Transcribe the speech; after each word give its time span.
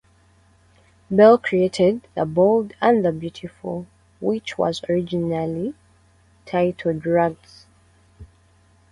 Bell 1.11 1.37
created 1.37 2.07
"The 2.15 2.25
Bold 2.25 2.73
and 2.81 3.05
the 3.05 3.11
Beautiful", 3.11 3.85
which 4.19 4.57
was 4.57 4.83
originally 4.89 5.75
titled 6.47 7.05
"Rags". 7.05 7.67